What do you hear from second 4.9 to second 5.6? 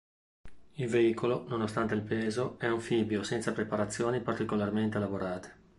elaborate.